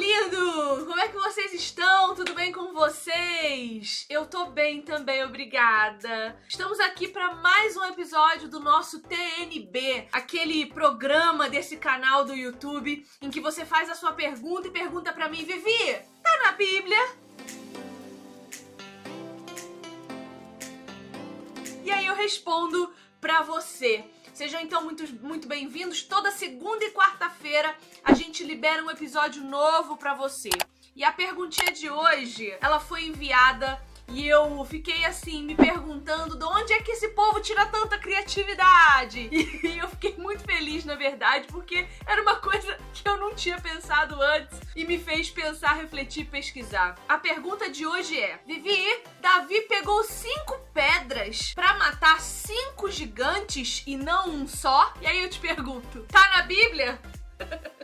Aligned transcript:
lindo! 0.00 0.86
Como 0.86 0.98
é 0.98 1.08
que 1.08 1.14
vocês 1.14 1.52
estão? 1.52 2.14
Tudo 2.14 2.32
bem 2.32 2.50
com 2.50 2.72
vocês? 2.72 4.06
Eu 4.08 4.24
tô 4.24 4.46
bem 4.46 4.80
também, 4.80 5.22
obrigada. 5.22 6.40
Estamos 6.48 6.80
aqui 6.80 7.06
para 7.06 7.34
mais 7.34 7.76
um 7.76 7.84
episódio 7.84 8.48
do 8.48 8.58
nosso 8.60 9.00
TNB, 9.00 10.08
aquele 10.10 10.64
programa 10.64 11.50
desse 11.50 11.76
canal 11.76 12.24
do 12.24 12.34
YouTube 12.34 13.06
em 13.20 13.30
que 13.30 13.42
você 13.42 13.66
faz 13.66 13.90
a 13.90 13.94
sua 13.94 14.12
pergunta 14.12 14.68
e 14.68 14.70
pergunta 14.70 15.12
para 15.12 15.28
mim, 15.28 15.44
Vivi, 15.44 15.98
tá 16.22 16.44
na 16.44 16.52
Bíblia? 16.52 16.98
E 21.84 21.90
aí 21.90 22.06
eu 22.06 22.14
respondo 22.14 22.90
para 23.20 23.42
você. 23.42 24.02
Sejam 24.40 24.62
então 24.62 24.82
muito, 24.82 25.04
muito 25.22 25.46
bem-vindos. 25.46 26.02
Toda 26.02 26.30
segunda 26.30 26.82
e 26.82 26.90
quarta-feira 26.92 27.76
a 28.02 28.14
gente 28.14 28.42
libera 28.42 28.82
um 28.82 28.90
episódio 28.90 29.44
novo 29.44 29.98
para 29.98 30.14
você. 30.14 30.48
E 30.96 31.04
a 31.04 31.12
perguntinha 31.12 31.70
de 31.70 31.90
hoje, 31.90 32.56
ela 32.58 32.80
foi 32.80 33.04
enviada 33.04 33.78
e 34.08 34.26
eu 34.26 34.64
fiquei 34.64 35.04
assim, 35.04 35.42
me 35.42 35.54
perguntando 35.54 36.36
de 36.36 36.44
onde 36.46 36.72
é 36.72 36.80
que 36.80 36.92
esse 36.92 37.08
povo 37.10 37.38
tira 37.40 37.66
tanta 37.66 37.98
criatividade. 37.98 39.28
E 39.62 39.79
feliz, 40.80 40.84
na 40.84 40.94
verdade, 40.94 41.46
porque 41.48 41.86
era 42.06 42.22
uma 42.22 42.36
coisa 42.40 42.78
que 42.92 43.08
eu 43.08 43.16
não 43.16 43.34
tinha 43.34 43.60
pensado 43.60 44.20
antes 44.20 44.58
e 44.74 44.84
me 44.84 44.98
fez 44.98 45.30
pensar, 45.30 45.74
refletir, 45.74 46.26
pesquisar. 46.26 46.96
A 47.08 47.18
pergunta 47.18 47.70
de 47.70 47.86
hoje 47.86 48.18
é: 48.18 48.40
Vivi, 48.46 49.02
Davi 49.20 49.60
pegou 49.62 50.02
cinco 50.04 50.58
pedras 50.72 51.52
para 51.54 51.74
matar 51.74 52.20
cinco 52.20 52.90
gigantes 52.90 53.82
e 53.86 53.96
não 53.96 54.30
um 54.30 54.46
só? 54.46 54.92
E 55.00 55.06
aí 55.06 55.22
eu 55.22 55.30
te 55.30 55.38
pergunto: 55.38 56.04
tá 56.10 56.36
na 56.36 56.42
Bíblia? 56.42 56.98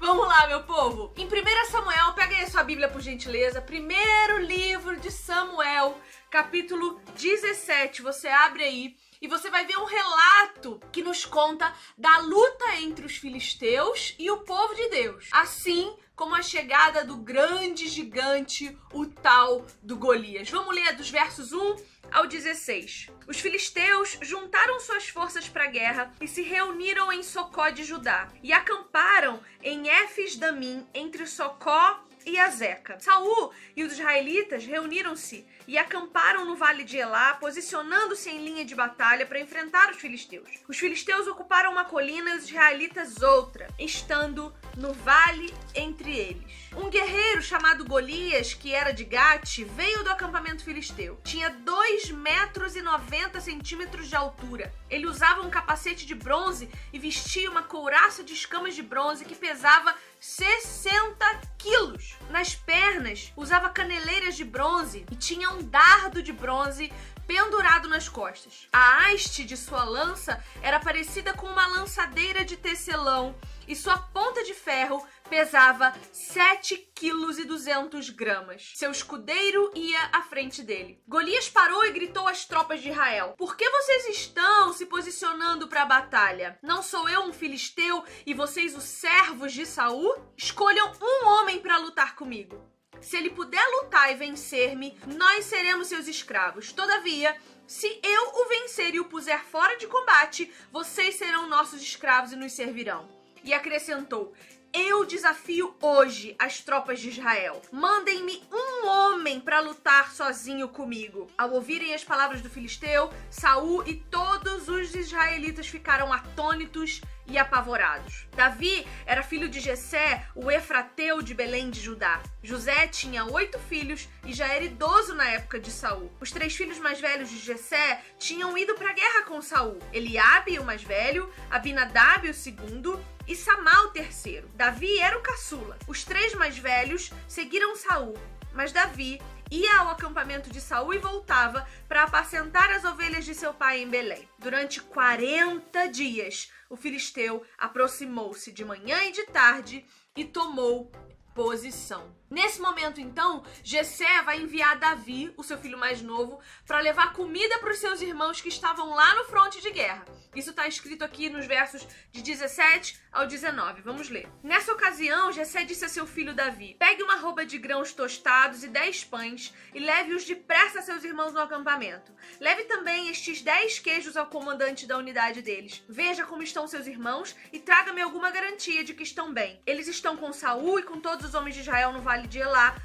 Vamos 0.00 0.28
lá, 0.28 0.46
meu 0.46 0.62
povo. 0.62 1.12
Em 1.16 1.26
1 1.26 1.70
Samuel, 1.70 2.12
pega 2.12 2.36
aí 2.36 2.42
a 2.42 2.50
sua 2.50 2.62
Bíblia 2.62 2.88
por 2.88 3.00
gentileza. 3.00 3.60
Primeiro 3.60 4.38
livro 4.38 4.96
de 4.96 5.10
Samuel, 5.10 5.98
capítulo 6.30 7.00
17. 7.16 8.02
Você 8.02 8.28
abre 8.28 8.62
aí 8.62 8.96
e 9.20 9.28
você 9.28 9.50
vai 9.50 9.66
ver 9.66 9.76
um 9.78 9.84
relato 9.84 10.80
que 10.92 11.02
nos 11.02 11.24
conta 11.24 11.72
da 11.96 12.18
luta 12.18 12.76
entre 12.76 13.04
os 13.04 13.16
filisteus 13.16 14.14
e 14.18 14.30
o 14.30 14.38
povo 14.38 14.74
de 14.74 14.88
Deus. 14.90 15.28
Assim 15.32 15.96
como 16.18 16.34
a 16.34 16.42
chegada 16.42 17.04
do 17.04 17.16
grande 17.16 17.86
gigante, 17.86 18.76
o 18.92 19.06
tal 19.06 19.64
do 19.80 19.96
Golias. 19.96 20.50
Vamos 20.50 20.74
ler 20.74 20.96
dos 20.96 21.08
versos 21.08 21.52
1 21.52 21.76
ao 22.10 22.26
16. 22.26 23.08
Os 23.28 23.38
filisteus 23.38 24.18
juntaram 24.20 24.80
suas 24.80 25.08
forças 25.08 25.48
para 25.48 25.64
a 25.64 25.68
guerra 25.68 26.12
e 26.20 26.26
se 26.26 26.42
reuniram 26.42 27.12
em 27.12 27.22
Socó 27.22 27.70
de 27.70 27.84
Judá 27.84 28.28
e 28.42 28.52
acamparam 28.52 29.40
em 29.62 29.88
Éfes 29.88 30.36
Damim 30.36 30.84
entre 30.92 31.24
Socó 31.24 32.02
e 32.28 32.38
Azeca. 32.38 32.98
Saul 33.00 33.52
e 33.74 33.82
os 33.82 33.92
israelitas 33.94 34.64
reuniram-se 34.64 35.46
e 35.66 35.76
acamparam 35.78 36.44
no 36.44 36.56
vale 36.56 36.84
de 36.84 36.96
Elá, 36.96 37.34
posicionando-se 37.34 38.30
em 38.30 38.44
linha 38.44 38.64
de 38.64 38.74
batalha 38.74 39.26
para 39.26 39.40
enfrentar 39.40 39.90
os 39.90 39.96
filisteus. 39.96 40.48
Os 40.68 40.78
filisteus 40.78 41.26
ocuparam 41.26 41.72
uma 41.72 41.84
colina 41.84 42.30
e 42.30 42.38
os 42.38 42.44
israelitas 42.44 43.22
outra, 43.22 43.68
estando 43.78 44.54
no 44.76 44.92
vale 44.92 45.52
entre 45.74 46.16
eles. 46.16 46.68
Um 46.76 46.88
guerreiro 46.88 47.42
chamado 47.42 47.84
Golias, 47.84 48.54
que 48.54 48.72
era 48.72 48.92
de 48.92 49.04
Gate, 49.04 49.64
veio 49.64 50.04
do 50.04 50.10
acampamento 50.10 50.64
filisteu. 50.64 51.18
Tinha 51.24 51.50
2 51.50 52.10
metros 52.12 52.76
e 52.76 52.82
90 52.82 53.40
centímetros 53.40 54.08
de 54.08 54.16
altura. 54.16 54.72
Ele 54.88 55.06
usava 55.06 55.42
um 55.42 55.50
capacete 55.50 56.06
de 56.06 56.14
bronze 56.14 56.68
e 56.92 56.98
vestia 56.98 57.50
uma 57.50 57.62
couraça 57.62 58.22
de 58.22 58.34
escamas 58.34 58.74
de 58.74 58.82
bronze 58.82 59.24
que 59.24 59.34
pesava 59.34 59.94
60 60.20 61.40
quilos. 61.58 62.14
Nas 62.30 62.54
pernas, 62.54 63.32
usava 63.36 63.68
caneleiras 63.68 64.36
de 64.36 64.44
bronze 64.44 65.04
e 65.10 65.16
tinha 65.16 65.50
um 65.50 65.62
dardo 65.62 66.22
de 66.22 66.32
bronze 66.32 66.92
pendurado 67.26 67.88
nas 67.88 68.08
costas. 68.08 68.66
A 68.72 69.06
haste 69.06 69.44
de 69.44 69.56
sua 69.56 69.84
lança 69.84 70.42
era 70.62 70.80
parecida 70.80 71.34
com 71.34 71.46
uma 71.46 71.66
lançadeira 71.66 72.44
de 72.44 72.56
tecelão 72.56 73.34
e 73.68 73.76
sua 73.76 73.98
ponta 73.98 74.42
de 74.42 74.54
ferro 74.54 75.06
pesava 75.28 75.94
7 76.10 76.76
quilos 76.94 77.38
e 77.38 77.44
200 77.44 78.10
gramas. 78.10 78.72
Seu 78.74 78.90
escudeiro 78.90 79.70
ia 79.74 80.00
à 80.12 80.22
frente 80.22 80.62
dele. 80.62 81.00
Golias 81.06 81.48
parou 81.48 81.84
e 81.84 81.92
gritou 81.92 82.26
às 82.26 82.44
tropas 82.46 82.80
de 82.80 82.88
Israel: 82.88 83.34
Por 83.36 83.56
que 83.56 83.68
vocês 83.68 84.08
estão 84.08 84.72
se 84.72 84.86
posicionando 84.86 85.68
para 85.68 85.82
a 85.82 85.86
batalha? 85.86 86.58
Não 86.62 86.82
sou 86.82 87.08
eu 87.08 87.22
um 87.22 87.32
filisteu 87.32 88.02
e 88.24 88.32
vocês 88.32 88.74
os 88.74 88.84
servos 88.84 89.52
de 89.52 89.66
Saul? 89.66 90.16
Escolham 90.36 90.90
um 91.00 91.26
homem 91.28 91.60
para 91.60 91.76
lutar 91.76 92.16
comigo. 92.16 92.66
Se 93.00 93.16
ele 93.16 93.30
puder 93.30 93.64
lutar 93.80 94.10
e 94.10 94.16
vencer-me, 94.16 94.98
nós 95.06 95.44
seremos 95.44 95.86
seus 95.86 96.08
escravos. 96.08 96.72
Todavia, 96.72 97.36
se 97.66 98.00
eu 98.02 98.32
o 98.34 98.48
vencer 98.48 98.94
e 98.94 99.00
o 99.00 99.04
puser 99.04 99.44
fora 99.44 99.76
de 99.76 99.86
combate, 99.86 100.52
vocês 100.72 101.14
serão 101.14 101.48
nossos 101.48 101.80
escravos 101.80 102.32
e 102.32 102.36
nos 102.36 102.52
servirão. 102.52 103.17
E 103.48 103.54
acrescentou: 103.54 104.34
eu 104.72 105.06
desafio 105.06 105.74
hoje 105.80 106.36
as 106.38 106.60
tropas 106.60 107.00
de 107.00 107.08
Israel. 107.08 107.62
Mandem-me 107.72 108.42
um 108.52 108.86
homem 108.86 109.40
para 109.40 109.60
lutar 109.60 110.12
sozinho 110.12 110.68
comigo. 110.68 111.26
Ao 111.38 111.50
ouvirem 111.52 111.94
as 111.94 112.04
palavras 112.04 112.42
do 112.42 112.50
filisteu, 112.50 113.10
Saul 113.30 113.82
e 113.86 113.94
todos 113.94 114.68
os 114.68 114.94
israelitas 114.94 115.66
ficaram 115.66 116.12
atônitos 116.12 117.00
e 117.26 117.38
apavorados. 117.38 118.26
Davi 118.36 118.86
era 119.06 119.22
filho 119.22 119.48
de 119.48 119.58
Jessé, 119.58 120.26
o 120.34 120.50
Efrateu 120.50 121.22
de 121.22 121.32
Belém 121.32 121.70
de 121.70 121.80
Judá. 121.80 122.22
José 122.42 122.86
tinha 122.88 123.24
oito 123.24 123.58
filhos 123.58 124.06
e 124.26 124.34
já 124.34 124.48
era 124.48 124.64
idoso 124.64 125.14
na 125.14 125.28
época 125.30 125.58
de 125.58 125.70
Saul. 125.70 126.12
Os 126.20 126.30
três 126.30 126.54
filhos 126.54 126.78
mais 126.78 127.00
velhos 127.00 127.30
de 127.30 127.38
Jessé 127.38 128.02
tinham 128.18 128.56
ido 128.56 128.74
para 128.74 128.90
a 128.90 128.94
guerra 128.94 129.22
com 129.22 129.40
Saul. 129.40 129.78
Eliabe, 129.94 130.58
o 130.58 130.64
mais 130.64 130.82
velho, 130.82 131.32
Abinadab, 131.50 132.28
o 132.28 132.34
segundo, 132.34 133.02
e 133.28 133.36
Samal, 133.36 133.84
o 133.84 133.90
terceiro. 133.90 134.48
Davi 134.54 134.98
era 134.98 135.18
o 135.18 135.22
caçula. 135.22 135.78
Os 135.86 136.02
três 136.02 136.34
mais 136.34 136.56
velhos 136.56 137.12
seguiram 137.28 137.76
Saul, 137.76 138.14
mas 138.54 138.72
Davi 138.72 139.20
ia 139.50 139.80
ao 139.80 139.90
acampamento 139.90 140.50
de 140.50 140.62
Saul 140.62 140.94
e 140.94 140.98
voltava 140.98 141.68
para 141.86 142.04
apacentar 142.04 142.70
as 142.70 142.84
ovelhas 142.84 143.26
de 143.26 143.34
seu 143.34 143.52
pai 143.52 143.82
em 143.82 143.88
Belém. 143.88 144.26
Durante 144.38 144.80
40 144.80 145.88
dias, 145.88 146.50
o 146.70 146.76
filisteu 146.76 147.44
aproximou-se 147.58 148.50
de 148.50 148.64
manhã 148.64 149.04
e 149.04 149.12
de 149.12 149.24
tarde 149.26 149.84
e 150.16 150.24
tomou 150.24 150.90
posição. 151.34 152.16
Nesse 152.30 152.60
momento, 152.60 153.00
então, 153.00 153.42
Jessé 153.64 154.22
vai 154.22 154.38
enviar 154.40 154.78
Davi, 154.78 155.32
o 155.36 155.42
seu 155.42 155.56
filho 155.56 155.78
mais 155.78 156.02
novo, 156.02 156.40
para 156.66 156.80
levar 156.80 157.14
comida 157.14 157.58
para 157.58 157.70
os 157.70 157.78
seus 157.78 158.02
irmãos 158.02 158.40
que 158.40 158.48
estavam 158.48 158.90
lá 158.90 159.14
no 159.14 159.24
fronte 159.24 159.62
de 159.62 159.70
guerra. 159.70 160.04
Isso 160.34 160.50
está 160.50 160.68
escrito 160.68 161.02
aqui 161.02 161.30
nos 161.30 161.46
versos 161.46 161.86
de 162.12 162.20
17 162.20 163.00
ao 163.10 163.26
19. 163.26 163.80
Vamos 163.80 164.10
ler. 164.10 164.28
Nessa 164.42 164.72
ocasião, 164.72 165.32
Jessé 165.32 165.64
disse 165.64 165.86
a 165.86 165.88
seu 165.88 166.06
filho 166.06 166.34
Davi: 166.34 166.76
Pegue 166.78 167.02
uma 167.02 167.16
roupa 167.16 167.46
de 167.46 167.56
grãos 167.56 167.94
tostados 167.94 168.62
e 168.62 168.68
dez 168.68 169.02
pães 169.02 169.54
e 169.74 169.78
leve-os 169.78 170.24
depressa 170.24 170.80
a 170.80 170.82
seus 170.82 171.02
irmãos 171.04 171.32
no 171.32 171.40
acampamento. 171.40 172.12
Leve 172.40 172.64
também 172.64 173.08
estes 173.08 173.40
dez 173.40 173.78
queijos 173.78 174.16
ao 174.18 174.26
comandante 174.26 174.86
da 174.86 174.98
unidade 174.98 175.40
deles. 175.40 175.82
Veja 175.88 176.26
como 176.26 176.42
estão 176.42 176.68
seus 176.68 176.86
irmãos 176.86 177.34
e 177.50 177.58
traga-me 177.58 178.02
alguma 178.02 178.30
garantia 178.30 178.84
de 178.84 178.92
que 178.92 179.02
estão 179.02 179.32
bem. 179.32 179.62
Eles 179.66 179.88
estão 179.88 180.16
com 180.16 180.32
Saul 180.32 180.78
e 180.78 180.82
com 180.82 181.00
todos 181.00 181.26
os 181.26 181.34
homens 181.34 181.54
de 181.54 181.62
Israel 181.62 181.92
no 181.92 182.02
vale 182.02 182.17
de 182.26 182.38
Elá, 182.38 182.76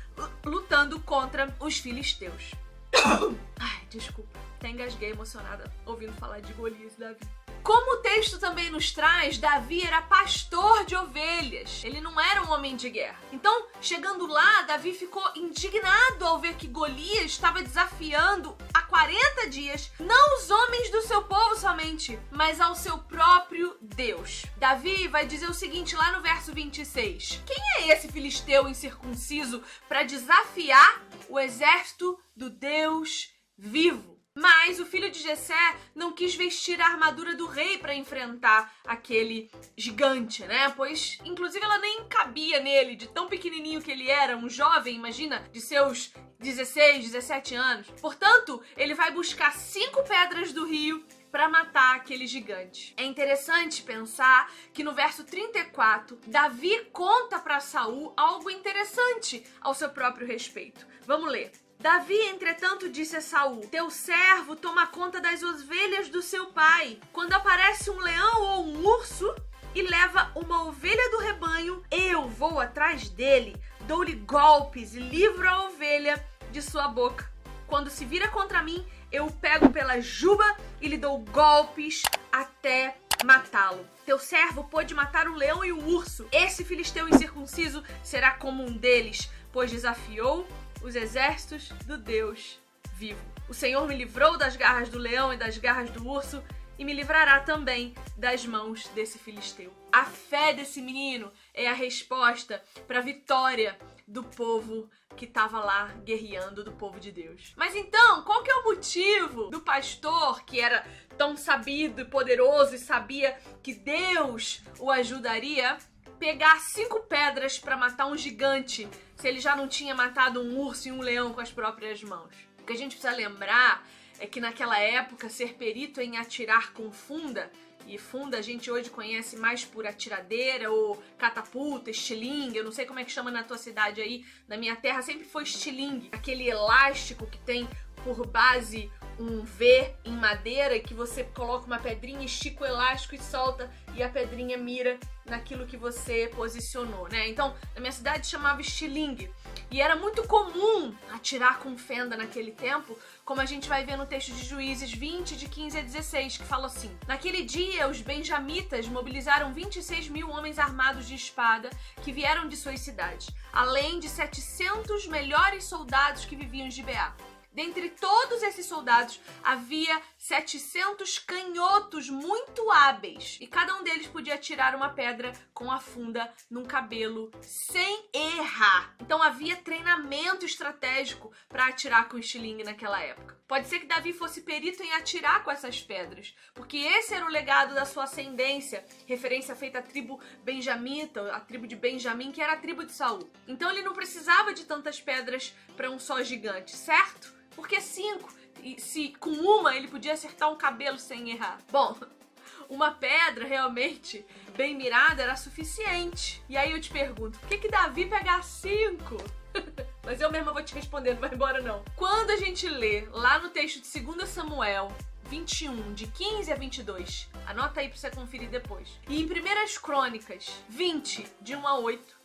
lutando 0.45 0.99
contra 0.99 1.55
os 1.59 1.77
filisteus. 1.77 2.51
Ai, 3.59 3.85
desculpa. 3.89 4.39
Até 4.57 4.69
engasguei 4.69 5.11
emocionada 5.11 5.71
ouvindo 5.85 6.13
falar 6.13 6.39
de 6.39 6.53
Golias 6.53 6.93
e 6.95 6.99
Davi. 6.99 7.42
Como 7.63 7.93
o 7.93 8.01
texto 8.01 8.37
também 8.39 8.69
nos 8.69 8.91
traz, 8.91 9.37
Davi 9.37 9.83
era 9.83 10.01
pastor 10.01 10.83
de 10.83 10.97
ovelhas. 10.97 11.81
Ele 11.85 12.01
não 12.01 12.19
era 12.19 12.43
um 12.43 12.51
homem 12.51 12.75
de 12.75 12.89
guerra. 12.89 13.17
Então, 13.31 13.67
chegando 13.79 14.27
lá, 14.27 14.63
Davi 14.63 14.93
ficou 14.93 15.23
indignado 15.33 16.25
ao 16.25 16.39
ver 16.39 16.55
que 16.55 16.67
Golias 16.67 17.31
estava 17.31 17.63
desafiando 17.63 18.57
há 18.73 18.81
40 18.81 19.49
dias 19.49 19.91
não 19.97 20.37
os 20.37 20.49
homens 20.49 20.91
do 20.91 21.03
seu 21.03 21.23
povo 21.23 21.55
somente, 21.55 22.19
mas 22.29 22.59
ao 22.59 22.75
seu 22.75 22.97
próprio 22.97 23.77
Deus. 23.81 24.45
Davi 24.57 25.07
vai 25.07 25.25
dizer 25.25 25.49
o 25.49 25.53
seguinte 25.53 25.95
lá 25.95 26.11
no 26.11 26.21
verso 26.21 26.53
26: 26.53 27.43
Quem 27.45 27.57
é 27.77 27.93
esse 27.93 28.11
filisteu 28.11 28.67
incircunciso 28.67 29.63
para 29.87 30.03
desafiar 30.03 31.01
o 31.29 31.39
exército 31.39 32.19
do 32.35 32.49
Deus 32.49 33.29
vivo? 33.57 34.12
Mas 34.35 34.79
o 34.79 34.85
filho 34.85 35.11
de 35.11 35.19
Jessé 35.19 35.75
não 35.93 36.11
quis 36.11 36.33
vestir 36.33 36.81
a 36.81 36.87
armadura 36.87 37.35
do 37.35 37.45
rei 37.45 37.77
para 37.77 37.93
enfrentar 37.93 38.73
aquele 38.83 39.51
gigante, 39.77 40.43
né? 40.45 40.69
Pois, 40.75 41.19
inclusive, 41.23 41.63
ela 41.63 41.77
nem 41.77 42.05
cabia 42.05 42.59
nele, 42.59 42.95
de 42.95 43.07
tão 43.07 43.27
pequenininho 43.27 43.81
que 43.81 43.91
ele 43.91 44.09
era, 44.09 44.35
um 44.35 44.49
jovem, 44.49 44.95
imagina, 44.95 45.47
de 45.51 45.61
seus 45.61 46.11
16, 46.39 47.11
17 47.11 47.55
anos. 47.55 47.87
Portanto, 48.01 48.61
ele 48.75 48.95
vai 48.95 49.11
buscar 49.11 49.53
cinco 49.53 50.03
pedras 50.03 50.51
do 50.51 50.65
rio 50.65 51.05
para 51.31 51.47
matar 51.47 51.95
aquele 51.95 52.27
gigante. 52.27 52.93
É 52.97 53.03
interessante 53.03 53.81
pensar 53.81 54.51
que 54.73 54.83
no 54.83 54.93
verso 54.93 55.23
34, 55.23 56.19
Davi 56.27 56.85
conta 56.91 57.39
para 57.39 57.59
Saul 57.59 58.13
algo 58.17 58.49
interessante 58.49 59.43
ao 59.61 59.73
seu 59.73 59.89
próprio 59.89 60.27
respeito. 60.27 60.85
Vamos 61.05 61.31
ler. 61.31 61.51
Davi, 61.83 62.17
entretanto, 62.29 62.87
disse 62.87 63.17
a 63.17 63.21
Saul: 63.21 63.67
Teu 63.67 63.89
servo 63.89 64.55
toma 64.55 64.87
conta 64.87 65.19
das 65.19 65.43
ovelhas 65.43 66.07
do 66.07 66.21
seu 66.21 66.45
pai. 66.45 66.97
Quando 67.11 67.33
aparece 67.33 67.89
um 67.89 67.99
leão 67.99 68.41
ou 68.41 68.65
um 68.67 68.85
urso 68.87 69.35
e 69.75 69.81
leva 69.81 70.31
uma 70.33 70.63
ovelha 70.63 71.11
do 71.11 71.17
rebanho, 71.17 71.83
eu 71.91 72.29
vou 72.29 72.61
atrás 72.61 73.09
dele, 73.09 73.57
dou-lhe 73.81 74.15
golpes 74.15 74.95
e 74.95 74.99
livro 75.01 75.45
a 75.45 75.65
ovelha 75.65 76.25
de 76.53 76.61
sua 76.61 76.87
boca. 76.87 77.29
Quando 77.67 77.89
se 77.89 78.05
vira 78.05 78.29
contra 78.29 78.63
mim, 78.63 78.87
eu 79.11 79.25
o 79.25 79.33
pego 79.33 79.69
pela 79.69 79.99
juba 79.99 80.55
e 80.79 80.87
lhe 80.87 80.97
dou 80.97 81.19
golpes 81.19 82.01
até 82.31 82.95
matá-lo. 83.25 83.85
Teu 84.05 84.17
servo 84.17 84.63
pôde 84.63 84.93
matar 84.93 85.27
o 85.27 85.35
leão 85.35 85.65
e 85.65 85.73
o 85.73 85.85
urso. 85.85 86.29
Esse 86.31 86.63
filisteu 86.63 87.09
incircunciso 87.09 87.83
será 88.01 88.31
como 88.31 88.63
um 88.63 88.71
deles, 88.71 89.29
pois 89.51 89.69
desafiou 89.69 90.47
os 90.83 90.95
exércitos 90.95 91.69
do 91.85 91.97
Deus 91.97 92.59
vivo. 92.95 93.21
O 93.49 93.53
Senhor 93.53 93.87
me 93.87 93.95
livrou 93.95 94.37
das 94.37 94.55
garras 94.55 94.89
do 94.89 94.99
leão 94.99 95.33
e 95.33 95.37
das 95.37 95.57
garras 95.57 95.89
do 95.89 96.07
urso 96.07 96.43
e 96.77 96.83
me 96.83 96.93
livrará 96.93 97.39
também 97.39 97.93
das 98.17 98.45
mãos 98.45 98.87
desse 98.89 99.17
filisteu. 99.17 99.73
A 99.91 100.05
fé 100.05 100.53
desse 100.53 100.81
menino 100.81 101.31
é 101.53 101.67
a 101.67 101.73
resposta 101.73 102.63
para 102.87 102.99
a 102.99 103.01
vitória 103.01 103.77
do 104.07 104.23
povo 104.23 104.89
que 105.15 105.25
estava 105.25 105.59
lá 105.59 105.87
guerreando 106.03 106.63
do 106.63 106.71
povo 106.73 106.99
de 106.99 107.11
Deus. 107.11 107.53
Mas 107.55 107.75
então, 107.75 108.23
qual 108.23 108.43
que 108.43 108.51
é 108.51 108.55
o 108.55 108.63
motivo 108.63 109.49
do 109.49 109.61
pastor 109.61 110.43
que 110.43 110.59
era 110.59 110.85
tão 111.17 111.37
sabido 111.37 112.01
e 112.01 112.05
poderoso 112.05 112.75
e 112.75 112.79
sabia 112.79 113.37
que 113.61 113.73
Deus 113.73 114.61
o 114.79 114.89
ajudaria 114.89 115.77
pegar 116.23 116.57
cinco 116.61 117.01
pedras 117.01 117.59
para 117.59 117.75
matar 117.75 118.05
um 118.05 118.15
gigante 118.15 118.87
se 119.17 119.27
ele 119.27 119.41
já 119.41 119.57
não 119.57 119.67
tinha 119.67 119.93
matado 119.93 120.41
um 120.41 120.57
urso 120.57 120.87
e 120.87 120.91
um 120.93 121.01
leão 121.01 121.33
com 121.33 121.41
as 121.41 121.51
próprias 121.51 122.01
mãos. 122.01 122.33
O 122.61 122.63
que 122.63 122.71
a 122.71 122.77
gente 122.77 122.95
precisa 122.95 123.13
lembrar 123.13 123.85
é 124.17 124.25
que 124.25 124.39
naquela 124.39 124.79
época 124.79 125.27
ser 125.27 125.55
perito 125.55 125.99
em 125.99 126.15
atirar 126.15 126.71
com 126.71 126.93
funda 126.93 127.51
e 127.85 127.97
funda 127.97 128.37
a 128.37 128.41
gente 128.41 128.71
hoje 128.71 128.89
conhece 128.89 129.35
mais 129.35 129.65
por 129.65 129.85
atiradeira 129.85 130.71
ou 130.71 130.95
catapulta, 131.17 131.91
estilingue, 131.91 132.55
eu 132.55 132.63
não 132.63 132.71
sei 132.71 132.85
como 132.85 132.99
é 132.99 133.03
que 133.03 133.11
chama 133.11 133.29
na 133.29 133.43
tua 133.43 133.57
cidade 133.57 133.99
aí, 133.99 134.25
na 134.47 134.55
minha 134.55 134.77
terra 134.77 135.01
sempre 135.01 135.25
foi 135.25 135.43
estilingue, 135.43 136.07
aquele 136.13 136.49
elástico 136.49 137.27
que 137.27 137.39
tem 137.39 137.67
por 138.01 138.25
base 138.25 138.89
um 139.19 139.43
V 139.43 139.93
em 140.03 140.13
madeira 140.13 140.79
que 140.79 140.93
você 140.93 141.23
coloca 141.23 141.65
uma 141.65 141.79
pedrinha, 141.79 142.25
estica 142.25 142.63
o 142.63 142.67
elástico 142.67 143.15
e 143.15 143.19
solta 143.19 143.69
e 143.95 144.01
a 144.01 144.09
pedrinha 144.09 144.57
mira 144.57 144.99
naquilo 145.25 145.65
que 145.65 145.77
você 145.77 146.29
posicionou, 146.35 147.07
né? 147.07 147.29
Então, 147.29 147.55
na 147.73 147.79
minha 147.79 147.91
cidade 147.91 148.27
chamava 148.27 148.61
estilingue. 148.61 149.31
E 149.71 149.81
era 149.81 149.95
muito 149.95 150.23
comum 150.27 150.93
atirar 151.11 151.59
com 151.59 151.77
fenda 151.77 152.15
naquele 152.17 152.51
tempo, 152.51 152.97
como 153.23 153.41
a 153.41 153.45
gente 153.45 153.69
vai 153.69 153.85
ver 153.85 153.97
no 153.97 154.05
texto 154.05 154.33
de 154.33 154.45
Juízes 154.45 154.91
20, 154.91 155.35
de 155.35 155.47
15 155.47 155.77
a 155.77 155.81
16, 155.81 156.37
que 156.37 156.43
fala 156.43 156.67
assim: 156.67 156.95
Naquele 157.07 157.43
dia, 157.43 157.87
os 157.87 158.01
benjamitas 158.01 158.87
mobilizaram 158.87 159.53
26 159.53 160.09
mil 160.09 160.29
homens 160.29 160.59
armados 160.59 161.07
de 161.07 161.15
espada 161.15 161.69
que 162.03 162.11
vieram 162.11 162.47
de 162.47 162.57
suas 162.57 162.81
cidades, 162.81 163.29
além 163.51 163.99
de 163.99 164.09
700 164.09 165.07
melhores 165.07 165.63
soldados 165.63 166.25
que 166.25 166.35
viviam 166.35 166.67
em 166.67 166.71
Gibeá. 166.71 167.15
Dentre 167.53 167.89
todos 167.89 168.41
esses 168.41 168.65
soldados 168.65 169.19
havia 169.43 170.01
700 170.17 171.19
canhotos 171.19 172.09
muito 172.09 172.71
hábeis 172.71 173.37
e 173.39 173.45
cada 173.45 173.75
um 173.75 173.83
deles 173.83 174.07
podia 174.07 174.37
tirar 174.37 174.75
uma 174.75 174.89
pedra 174.89 175.31
com 175.53 175.71
a 175.71 175.79
funda 175.79 176.31
num 176.49 176.65
cabelo 176.65 177.29
sem 177.41 178.09
errar. 178.11 178.95
Então 178.99 179.21
havia 179.21 179.55
treinamento 179.55 180.45
estratégico 180.45 181.31
para 181.47 181.67
atirar 181.67 182.09
com 182.09 182.17
estilingue 182.17 182.63
naquela 182.63 182.99
época. 182.99 183.37
Pode 183.47 183.67
ser 183.67 183.79
que 183.79 183.85
Davi 183.85 184.13
fosse 184.13 184.41
perito 184.41 184.81
em 184.81 184.93
atirar 184.93 185.43
com 185.43 185.51
essas 185.51 185.79
pedras, 185.79 186.33
porque 186.55 186.77
esse 186.77 187.13
era 187.13 187.25
o 187.25 187.29
legado 187.29 187.75
da 187.75 187.85
sua 187.85 188.05
ascendência, 188.05 188.83
referência 189.05 189.55
feita 189.55 189.77
à 189.77 189.81
tribo 189.81 190.19
benjamita, 190.43 191.31
a 191.31 191.39
tribo 191.39 191.67
de 191.67 191.75
Benjamim, 191.75 192.31
que 192.31 192.41
era 192.41 192.53
a 192.53 192.57
tribo 192.57 192.83
de 192.83 192.93
Saul. 192.93 193.29
Então 193.47 193.69
ele 193.69 193.83
não 193.83 193.93
precisava 193.93 194.53
de 194.53 194.65
tantas 194.65 194.99
pedras 194.99 195.53
para 195.75 195.91
um 195.91 195.99
só 195.99 196.23
gigante, 196.23 196.75
certo? 196.75 197.42
Porque 197.55 197.79
cinco, 197.81 198.33
e 198.61 198.79
se 198.79 199.09
com 199.19 199.31
uma 199.31 199.75
ele 199.75 199.87
podia 199.87 200.13
acertar 200.13 200.51
um 200.51 200.55
cabelo 200.55 200.97
sem 200.97 201.31
errar. 201.31 201.59
Bom, 201.71 201.95
uma 202.69 202.91
pedra 202.91 203.45
realmente 203.45 204.25
bem 204.55 204.75
mirada 204.75 205.23
era 205.23 205.35
suficiente. 205.35 206.43
E 206.47 206.57
aí 206.57 206.71
eu 206.71 206.81
te 206.81 206.89
pergunto, 206.89 207.39
por 207.39 207.49
que 207.49 207.57
que 207.57 207.69
Davi 207.69 208.05
pegar 208.05 208.43
cinco? 208.43 209.17
Mas 210.03 210.19
eu 210.19 210.31
mesma 210.31 210.51
vou 210.51 210.63
te 210.63 210.75
responder, 210.75 211.13
não 211.13 211.21
vai 211.21 211.33
embora 211.33 211.61
não. 211.61 211.83
Quando 211.95 212.31
a 212.31 212.37
gente 212.37 212.67
lê 212.67 213.07
lá 213.11 213.39
no 213.39 213.49
texto 213.49 213.81
de 213.81 213.99
2 214.01 214.27
Samuel 214.27 214.91
21, 215.29 215.93
de 215.93 216.07
15 216.07 216.51
a 216.51 216.55
22, 216.55 217.29
anota 217.45 217.79
aí 217.79 217.87
pra 217.87 217.97
você 217.97 218.11
conferir 218.11 218.49
depois. 218.49 218.99
E 219.07 219.21
em 219.21 219.25
1 219.25 219.81
Crônicas 219.81 220.51
20, 220.69 221.25
de 221.41 221.55
1 221.55 221.67
a 221.67 221.79
8, 221.79 222.15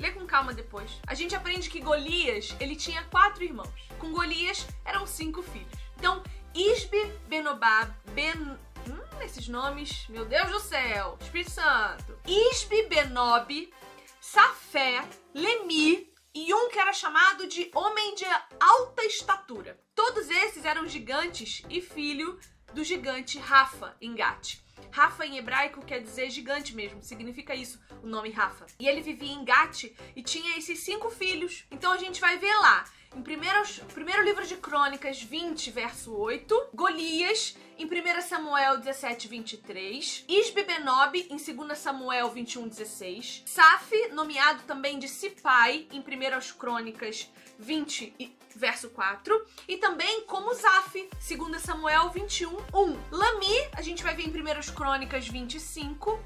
Lê 0.00 0.10
com 0.12 0.26
calma 0.26 0.54
depois. 0.54 0.90
A 1.06 1.14
gente 1.14 1.34
aprende 1.34 1.68
que 1.68 1.80
Golias, 1.80 2.56
ele 2.58 2.74
tinha 2.74 3.04
quatro 3.04 3.44
irmãos. 3.44 3.68
Com 3.98 4.12
Golias, 4.12 4.66
eram 4.84 5.06
cinco 5.06 5.42
filhos. 5.42 5.72
Então, 5.96 6.22
Isbe, 6.54 7.12
Benobab, 7.28 7.92
Ben... 8.12 8.58
Hum, 8.88 9.20
esses 9.20 9.46
nomes, 9.46 10.06
meu 10.08 10.24
Deus 10.24 10.50
do 10.50 10.58
céu, 10.58 11.18
Espírito 11.20 11.50
Santo. 11.50 12.18
Isbe, 12.26 12.86
Benob, 12.86 13.70
Safé, 14.20 15.06
Lemi 15.34 16.10
e 16.34 16.54
um 16.54 16.70
que 16.70 16.78
era 16.78 16.92
chamado 16.92 17.46
de 17.46 17.70
Homem 17.74 18.14
de 18.14 18.24
Alta 18.58 19.04
Estatura. 19.04 19.78
Todos 19.94 20.30
esses 20.30 20.64
eram 20.64 20.88
gigantes 20.88 21.62
e 21.68 21.80
filho 21.82 22.40
do 22.72 22.82
gigante 22.82 23.38
Rafa, 23.38 23.96
em 24.00 24.14
Gat. 24.14 24.62
Rafa 24.90 25.24
em 25.24 25.38
hebraico 25.38 25.84
quer 25.84 26.00
dizer 26.00 26.30
gigante 26.30 26.74
mesmo, 26.74 27.02
significa 27.02 27.54
isso, 27.54 27.80
o 28.02 28.06
nome 28.06 28.30
Rafa. 28.30 28.66
E 28.78 28.88
ele 28.88 29.00
vivia 29.00 29.32
em 29.32 29.44
Gat 29.44 29.92
e 30.14 30.22
tinha 30.22 30.56
esses 30.58 30.80
cinco 30.80 31.10
filhos. 31.10 31.64
Então 31.70 31.92
a 31.92 31.96
gente 31.96 32.20
vai 32.20 32.38
ver 32.38 32.54
lá, 32.56 32.84
em 33.16 33.22
primeiros, 33.22 33.80
primeiro 33.92 34.22
livro 34.22 34.46
de 34.46 34.56
Crônicas 34.56 35.20
20, 35.20 35.70
verso 35.72 36.14
8, 36.14 36.68
Golias, 36.72 37.56
em 37.76 37.84
1 37.84 38.20
Samuel 38.22 38.78
17, 38.78 39.26
23, 39.26 40.24
Isbe 40.28 40.62
Benob, 40.62 41.26
em 41.28 41.36
2 41.36 41.78
Samuel 41.78 42.30
21, 42.30 42.68
16, 42.68 43.42
Saf, 43.46 44.08
nomeado 44.12 44.62
também 44.62 44.98
de 44.98 45.08
Sipai, 45.08 45.88
em 45.92 45.98
1 45.98 46.56
Crônicas 46.56 47.28
20, 47.58 48.36
verso 48.54 48.90
4, 48.90 49.44
e 49.66 49.76
também 49.76 50.22
como 50.22 50.54
Zaf, 50.54 51.08
2 51.28 51.60
Samuel 51.60 52.10
21, 52.10 52.56
1. 52.72 52.98
Lami, 53.10 53.68
a 53.72 53.82
gente 53.82 54.04
vai 54.04 54.14
ver 54.14 54.22
em 54.22 54.30
1 54.30 54.72
Crônicas 54.72 55.26
25, 55.26 56.18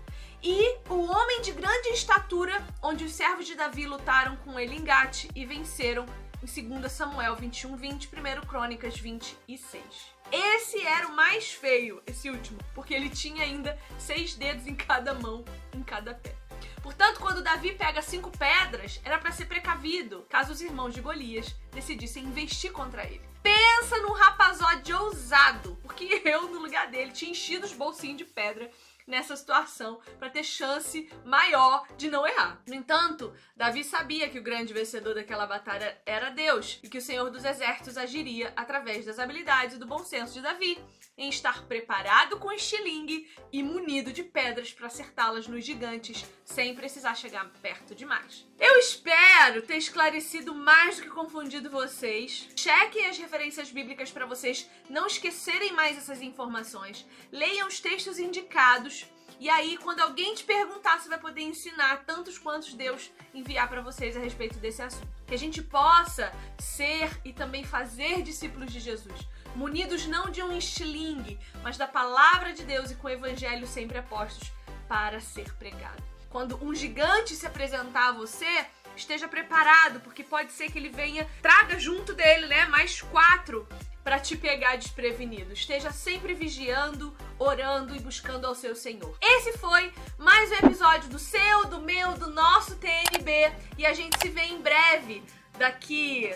e 0.43 0.77
o 0.91 1.01
homem 1.07 1.41
de 1.41 1.53
grande 1.53 1.89
estatura, 1.89 2.63
onde 2.83 3.05
os 3.05 3.13
servos 3.13 3.47
de 3.47 3.55
Davi 3.55 3.87
lutaram 3.87 4.37
com 4.37 4.61
ele 4.61 4.77
em 4.77 4.85
Gate 4.85 5.31
e 5.35 5.47
venceram 5.47 6.05
em 6.45 6.79
2 6.79 6.93
Samuel 6.93 7.35
21, 7.37 7.75
20, 7.75 8.11
1 8.13 8.47
Crônicas 8.47 8.99
26. 8.99 9.83
Esse 10.31 10.87
era 10.87 11.09
o 11.09 11.17
mais 11.17 11.51
feio, 11.53 12.03
esse 12.07 12.29
último, 12.29 12.59
porque 12.75 12.93
ele 12.93 13.09
tinha 13.09 13.45
ainda 13.45 13.79
seis 13.99 14.35
dedos 14.35 14.67
em 14.67 14.75
cada 14.75 15.15
mão, 15.15 15.43
em 15.73 15.83
cada 15.83 16.15
pé. 16.15 16.35
Portanto, 16.83 17.19
quando 17.19 17.43
Davi 17.43 17.73
pega 17.73 18.03
cinco 18.03 18.31
pedras, 18.37 19.01
era 19.03 19.19
para 19.19 19.33
ser 19.33 19.47
precavido, 19.47 20.27
caso 20.29 20.53
os 20.53 20.61
irmãos 20.61 20.93
de 20.93 21.01
Golias 21.01 21.57
decidissem 21.73 22.25
investir 22.25 22.73
contra 22.73 23.05
ele. 23.05 23.23
Pensa 23.43 23.99
num 24.03 24.13
rapazode 24.13 24.93
ousado, 24.93 25.79
porque 25.83 26.21
eu, 26.29 26.51
no 26.51 26.61
lugar 26.61 26.91
dele, 26.91 27.13
tinha 27.13 27.31
enchido 27.31 27.65
os 27.65 27.73
bolsinhos 27.73 28.19
de 28.19 28.25
pedra 28.27 28.71
nessa 29.07 29.37
situação 29.37 30.01
para 30.19 30.31
ter 30.31 30.45
chance 30.45 31.09
maior 31.25 31.87
de 31.97 32.11
não 32.11 32.27
errar. 32.27 32.63
No 32.67 32.75
entanto, 32.75 33.33
Davi 33.57 33.85
sabia 33.85 34.29
que 34.29 34.39
o 34.39 34.43
grande 34.43 34.73
vencedor 34.73 35.15
daquela 35.15 35.47
batalha 35.47 36.01
era 36.07 36.31
Deus 36.31 36.81
e 36.83 36.89
que 36.89 36.99
o 36.99 37.03
Senhor 37.03 37.31
dos 37.31 37.45
Exércitos 37.45 37.97
agiria 37.97 38.53
através 38.57 39.05
das 39.05 39.19
habilidades 39.19 39.77
e 39.77 39.79
do 39.79 39.87
bom 39.87 40.05
senso 40.05 40.35
de 40.35 40.41
Davi 40.41 40.79
em 41.17 41.29
estar 41.29 41.65
preparado 41.67 42.39
com 42.39 42.51
estilingue 42.51 43.29
e 43.53 43.63
munido 43.63 44.13
de 44.13 44.25
pedras 44.25 44.73
para 44.73 44.89
acertá-las 44.89 45.47
nos 45.47 45.65
gigantes 45.65 46.27
sem 46.45 46.75
precisar 46.75 47.15
chegar 47.15 47.49
perto 47.63 47.95
demais. 47.95 48.45
Eu 48.59 48.79
espero 48.79 49.63
ter 49.63 49.77
esclarecido 49.77 50.55
mais 50.55 50.97
do 50.97 51.03
que 51.03 51.11
confundido 51.11 51.71
vocês. 51.71 52.49
Chequem 52.57 53.07
as 53.07 53.19
referências 53.19 53.71
bíblicas 53.71 54.11
para 54.11 54.27
vocês 54.27 54.69
não 54.89 55.07
esquecerem 55.07 55.73
mais 55.73 55.97
essas 55.97 56.21
informações. 56.21 57.07
Leiam 57.31 57.69
os 57.69 57.81
textos 57.81 58.19
indicados 58.19 58.94
E 59.41 59.51
aí, 59.51 59.77
quando 59.77 60.01
alguém 60.01 60.35
te 60.35 60.45
perguntar, 60.45 60.99
você 60.99 61.09
vai 61.09 61.19
poder 61.19 61.43
ensinar 61.43 62.05
tantos 62.05 62.39
quantos 62.39 62.73
Deus 62.75 63.11
enviar 63.33 63.69
para 63.69 63.81
vocês 63.81 64.17
a 64.17 64.21
respeito 64.21 64.59
desse 64.59 64.83
assunto. 64.83 65.09
Que 65.27 65.35
a 65.35 65.39
gente 65.39 65.61
possa 65.63 66.33
ser 66.59 67.11
e 67.25 67.33
também 67.33 67.65
fazer 67.65 68.23
discípulos 68.23 68.73
de 68.73 68.81
Jesus, 68.81 69.29
munidos 69.55 70.07
não 70.07 70.31
de 70.31 70.43
um 70.43 70.57
estilingue, 70.57 71.39
mas 71.63 71.77
da 71.77 71.87
palavra 71.87 72.53
de 72.53 72.65
Deus 72.65 72.91
e 72.91 72.95
com 72.95 73.09
o 73.09 73.11
evangelho 73.11 73.67
sempre 73.67 73.99
apostos 73.99 74.53
para 74.89 75.21
ser 75.21 75.53
pregado. 75.55 76.03
Quando 76.31 76.63
um 76.65 76.75
gigante 76.75 77.35
se 77.35 77.47
apresentar 77.47 78.09
a 78.09 78.13
você, 78.13 78.67
esteja 78.97 79.29
preparado, 79.29 80.01
porque 80.01 80.23
pode 80.23 80.53
ser 80.53 80.71
que 80.71 80.79
ele 80.79 80.89
venha, 80.89 81.29
traga 81.43 81.79
junto 81.79 82.15
dele, 82.15 82.47
né, 82.47 82.67
mais 82.67 83.01
quatro 83.03 83.67
para 84.05 84.21
te 84.21 84.37
pegar 84.37 84.77
desprevenido. 84.77 85.55
Esteja 85.55 85.91
sempre 85.91 86.35
vigiando, 86.35 87.17
orando 87.39 87.97
e 87.97 87.99
buscando 87.99 88.47
ao 88.47 88.55
seu 88.55 88.77
Senhor. 88.77 89.17
Esse 89.21 89.57
foi 89.57 89.93
mais 90.19 90.51
um 90.53 90.67
episódio 90.67 91.09
do 91.09 91.19
seu, 91.19 91.65
do 91.65 91.81
meu, 91.81 92.13
do 92.13 92.29
nosso 92.31 92.77
TNB 92.77 93.51
e 93.79 93.87
a 93.87 93.95
gente 93.95 94.19
se 94.21 94.29
vê 94.29 94.43
em 94.43 94.61
breve, 94.61 95.25
daqui 95.59 96.31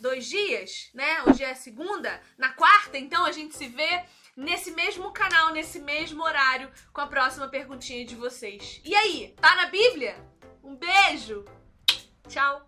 dois 0.00 0.26
dias, 0.26 0.90
né? 0.94 1.22
Hoje 1.24 1.42
é 1.42 1.54
segunda, 1.54 2.22
na 2.38 2.52
quarta, 2.52 2.96
então 2.96 3.26
a 3.26 3.32
gente 3.32 3.56
se 3.56 3.66
vê 3.66 4.04
nesse 4.36 4.70
mesmo 4.70 5.10
canal, 5.10 5.52
nesse 5.52 5.80
mesmo 5.80 6.22
horário, 6.22 6.70
com 6.92 7.00
a 7.00 7.08
próxima 7.08 7.48
perguntinha 7.48 8.04
de 8.04 8.14
vocês. 8.14 8.80
E 8.84 8.94
aí, 8.94 9.34
tá 9.40 9.56
na 9.56 9.66
Bíblia? 9.66 10.16
Um 10.62 10.76
beijo! 10.76 11.44
Tchau! 12.28 12.67